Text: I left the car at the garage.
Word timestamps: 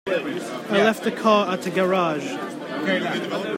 I 0.07 0.81
left 0.83 1.03
the 1.03 1.11
car 1.11 1.53
at 1.53 1.61
the 1.61 1.69
garage. 1.69 2.25